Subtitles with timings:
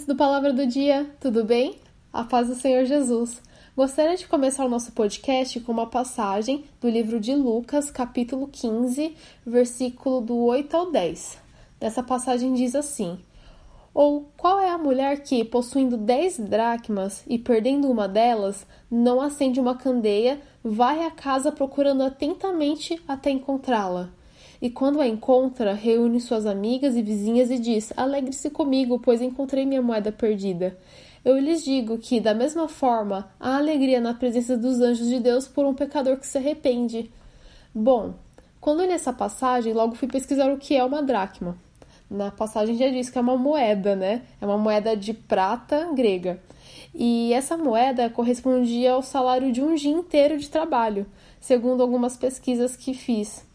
[0.00, 1.76] ouvintes do Palavra do Dia, tudo bem?
[2.12, 3.42] A paz do Senhor Jesus.
[3.76, 9.14] Gostaria de começar o nosso podcast com uma passagem do livro de Lucas, capítulo 15,
[9.44, 11.38] versículo do 8 ao 10.
[11.78, 13.18] Dessa passagem diz assim:
[13.92, 19.60] Ou qual é a mulher que, possuindo dez dracmas e perdendo uma delas, não acende
[19.60, 24.10] uma candeia, vai à casa procurando atentamente até encontrá-la?
[24.62, 29.64] E quando a encontra, reúne suas amigas e vizinhas e diz: Alegre-se comigo, pois encontrei
[29.64, 30.76] minha moeda perdida.
[31.24, 35.48] Eu lhes digo que, da mesma forma, há alegria na presença dos anjos de Deus
[35.48, 37.10] por um pecador que se arrepende.
[37.74, 38.14] Bom,
[38.60, 41.56] quando li essa passagem, logo fui pesquisar o que é uma dracma.
[42.10, 44.22] Na passagem já diz que é uma moeda, né?
[44.40, 46.38] É uma moeda de prata grega.
[46.94, 51.06] E essa moeda correspondia ao salário de um dia inteiro de trabalho,
[51.40, 53.48] segundo algumas pesquisas que fiz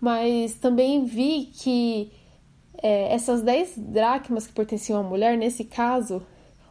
[0.00, 2.10] mas também vi que
[2.82, 6.22] é, essas 10 dracmas que pertenciam à mulher, nesse caso,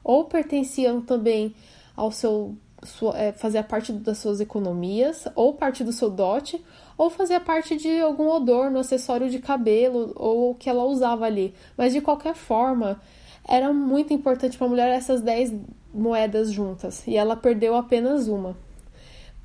[0.03, 1.53] ou pertenciam também
[1.95, 2.55] ao seu.
[2.81, 6.63] Sua, é, fazia parte das suas economias, ou parte do seu dote,
[6.97, 11.53] ou fazia parte de algum odor no acessório de cabelo, ou que ela usava ali.
[11.77, 13.01] Mas de qualquer forma,
[13.45, 15.55] era muito importante para a mulher essas 10
[15.93, 18.55] moedas juntas, e ela perdeu apenas uma.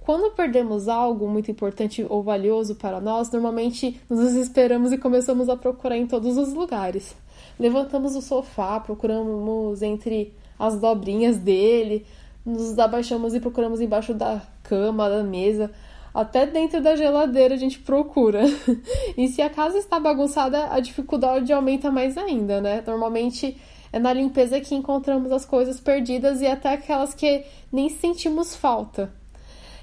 [0.04, 5.56] Quando perdemos algo muito importante ou valioso para nós, normalmente nos desesperamos e começamos a
[5.56, 7.16] procurar em todos os lugares.
[7.58, 12.04] Levantamos o sofá, procuramos entre as dobrinhas dele,
[12.44, 15.70] nos abaixamos e procuramos embaixo da cama, da mesa,
[16.12, 18.42] até dentro da geladeira a gente procura.
[19.16, 22.84] e se a casa está bagunçada, a dificuldade aumenta mais ainda, né?
[22.86, 23.56] Normalmente
[23.90, 29.23] é na limpeza que encontramos as coisas perdidas e até aquelas que nem sentimos falta.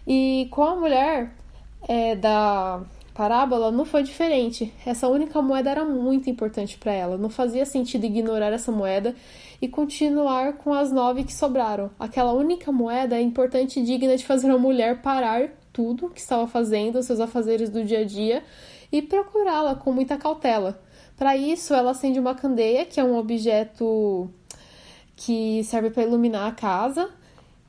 [0.06, 1.34] E com a mulher
[1.88, 2.82] é, da
[3.14, 4.74] parábola não foi diferente.
[4.86, 7.18] Essa única moeda era muito importante para ela.
[7.18, 9.16] Não fazia sentido ignorar essa moeda
[9.62, 11.92] e continuar com as nove que sobraram.
[12.00, 16.48] Aquela única moeda é importante e digna de fazer a mulher parar tudo que estava
[16.48, 18.44] fazendo, seus afazeres do dia a dia,
[18.92, 20.82] e procurá-la com muita cautela.
[21.16, 24.30] Para isso, ela acende uma candeia, que é um objeto
[25.16, 27.10] que serve para iluminar a casa,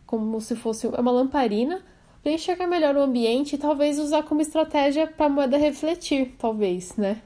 [0.07, 1.83] como se fosse uma lamparina
[2.23, 6.97] para enxergar melhor o ambiente e talvez usar como estratégia para a moeda refletir, talvez,
[6.97, 7.21] né?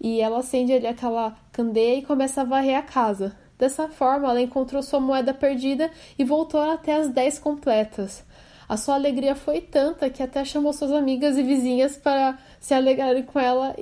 [0.00, 3.36] E ela acende ali aquela candeia e começa a varrer a casa.
[3.58, 8.24] Dessa forma, ela encontrou sua moeda perdida e voltou até as 10 completas.
[8.68, 13.22] A sua alegria foi tanta que até chamou suas amigas e vizinhas para se alegrarem
[13.22, 13.74] com ela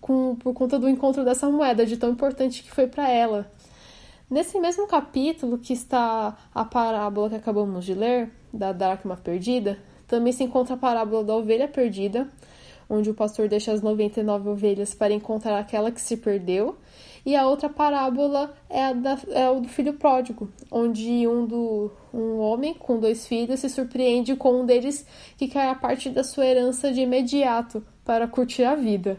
[0.00, 3.50] com, por conta do encontro dessa moeda, de tão importante que foi para ela.
[4.28, 10.32] Nesse mesmo capítulo que está a parábola que acabamos de ler, da dracma perdida, também
[10.32, 12.28] se encontra a parábola da ovelha perdida,
[12.88, 16.76] onde o pastor deixa as 99 ovelhas para encontrar aquela que se perdeu.
[17.26, 21.90] E a outra parábola é a, da, é o do filho pródigo, onde um, do,
[22.12, 25.06] um homem com dois filhos se surpreende com um deles
[25.38, 29.18] que quer a parte da sua herança de imediato para curtir a vida.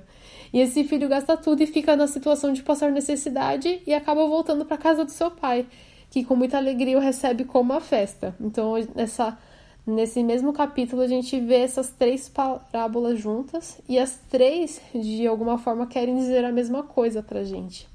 [0.54, 4.64] E esse filho gasta tudo e fica na situação de passar necessidade e acaba voltando
[4.66, 5.66] para casa do seu pai,
[6.10, 8.36] que com muita alegria o recebe como uma festa.
[8.40, 9.38] Então, nessa,
[9.86, 15.58] nesse mesmo capítulo, a gente vê essas três parábolas juntas e as três, de alguma
[15.58, 17.88] forma, querem dizer a mesma coisa para gente.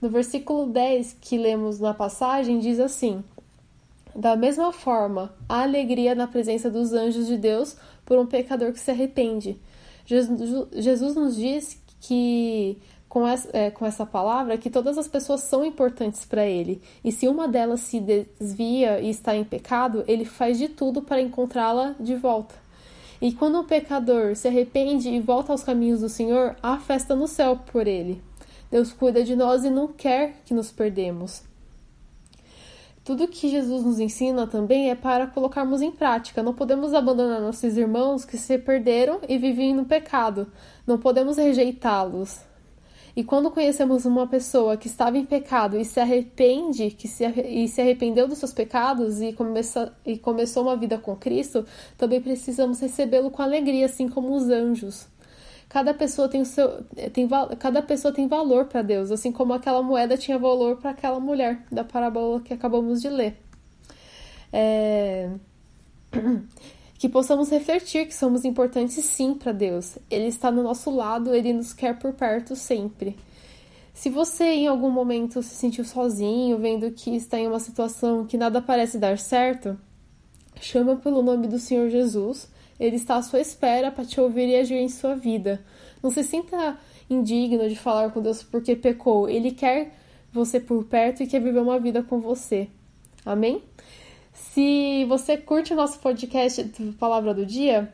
[0.00, 3.24] No versículo 10 que lemos na passagem, diz assim:
[4.14, 8.80] Da mesma forma, há alegria na presença dos anjos de Deus por um pecador que
[8.80, 9.60] se arrepende.
[10.06, 15.64] Jesus nos diz que com essa, é, com essa palavra que todas as pessoas são
[15.64, 16.82] importantes para ele.
[17.02, 21.20] E se uma delas se desvia e está em pecado, ele faz de tudo para
[21.20, 22.54] encontrá-la de volta.
[23.20, 27.26] E quando um pecador se arrepende e volta aos caminhos do Senhor, há festa no
[27.26, 28.22] céu por ele.
[28.70, 31.42] Deus cuida de nós e não quer que nos perdemos.
[33.02, 36.42] Tudo que Jesus nos ensina também é para colocarmos em prática.
[36.42, 40.46] Não podemos abandonar nossos irmãos que se perderam e vivem no pecado.
[40.86, 42.47] Não podemos rejeitá-los.
[43.18, 47.66] E quando conhecemos uma pessoa que estava em pecado e se arrepende, que se, e
[47.66, 51.66] se arrependeu dos seus pecados e, começa, e começou uma vida com Cristo,
[51.96, 55.08] também precisamos recebê-lo com alegria, assim como os anjos.
[55.68, 57.28] Cada pessoa tem o seu, tem,
[57.58, 61.64] cada pessoa tem valor para Deus, assim como aquela moeda tinha valor para aquela mulher
[61.72, 63.36] da parábola que acabamos de ler.
[64.52, 65.28] É...
[66.98, 69.96] que possamos refletir que somos importantes sim para Deus.
[70.10, 73.16] Ele está no nosso lado, ele nos quer por perto sempre.
[73.94, 78.36] Se você em algum momento se sentiu sozinho, vendo que está em uma situação que
[78.36, 79.78] nada parece dar certo,
[80.60, 82.48] chama pelo nome do Senhor Jesus.
[82.78, 85.64] Ele está à sua espera para te ouvir e agir em sua vida.
[86.02, 86.78] Não se sinta
[87.08, 89.28] indigno de falar com Deus porque pecou.
[89.28, 89.92] Ele quer
[90.32, 92.68] você por perto e quer viver uma vida com você.
[93.24, 93.62] Amém?
[94.38, 96.62] Se você curte o nosso podcast
[96.96, 97.92] Palavra do Dia,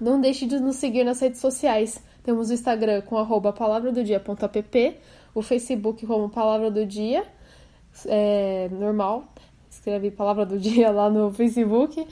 [0.00, 2.02] não deixe de nos seguir nas redes sociais.
[2.24, 4.96] Temos o Instagram com arroba palavradodia.app,
[5.34, 7.24] o Facebook como Palavra do Dia,
[8.06, 9.28] é, normal,
[9.70, 12.06] escreve Palavra do Dia lá no Facebook.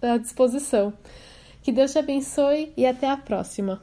[0.02, 0.94] à disposição.
[1.62, 3.81] Que Deus te abençoe e até a próxima.